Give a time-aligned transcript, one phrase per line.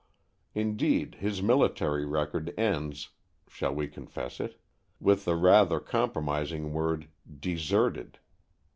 [0.55, 3.09] Indeed, his military record ends
[3.47, 4.59] (shall we confess it?)
[4.99, 7.07] with the rather compromising word,
[7.39, 8.17] "deserted."